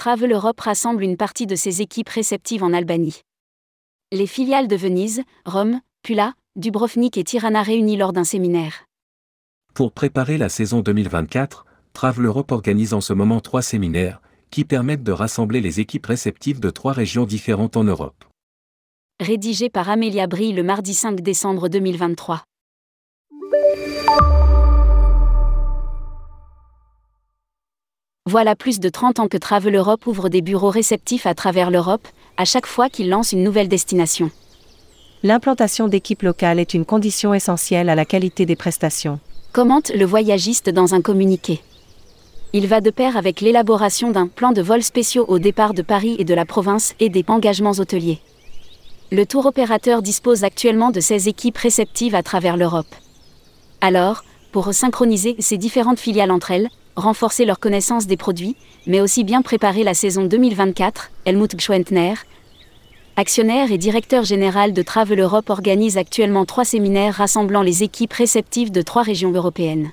[0.00, 3.20] Travel Europe rassemble une partie de ses équipes réceptives en Albanie.
[4.12, 8.86] Les filiales de Venise, Rome, Pula, Dubrovnik et Tirana réunies lors d'un séminaire.
[9.74, 15.02] Pour préparer la saison 2024, Travel Europe organise en ce moment trois séminaires, qui permettent
[15.02, 18.24] de rassembler les équipes réceptives de trois régions différentes en Europe.
[19.20, 22.42] Rédigé par Amélia Brie le mardi 5 décembre 2023.
[28.30, 32.06] Voilà plus de 30 ans que Travel Europe ouvre des bureaux réceptifs à travers l'Europe,
[32.36, 34.30] à chaque fois qu'il lance une nouvelle destination.
[35.24, 39.18] L'implantation d'équipes locales est une condition essentielle à la qualité des prestations.
[39.52, 41.60] Commente le voyagiste dans un communiqué.
[42.52, 46.14] Il va de pair avec l'élaboration d'un plan de vols spéciaux au départ de Paris
[46.20, 48.20] et de la province et des engagements hôteliers.
[49.10, 52.94] Le tour opérateur dispose actuellement de 16 équipes réceptives à travers l'Europe.
[53.80, 59.24] Alors, pour synchroniser ces différentes filiales entre elles, renforcer leur connaissance des produits, mais aussi
[59.24, 62.14] bien préparer la saison 2024, Helmut Gschwentner,
[63.16, 68.70] actionnaire et directeur général de Travel Europe organise actuellement trois séminaires rassemblant les équipes réceptives
[68.70, 69.90] de trois régions européennes.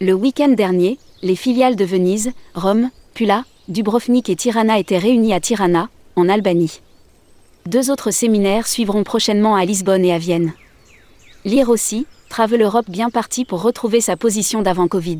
[0.00, 5.40] Le week-end dernier, les filiales de Venise, Rome, Pula, Dubrovnik et Tirana étaient réunies à
[5.40, 6.80] Tirana, en Albanie.
[7.66, 10.54] Deux autres séminaires suivront prochainement à Lisbonne et à Vienne.
[11.44, 15.18] Lire aussi, Travel Europe bien parti pour retrouver sa position d'avant Covid.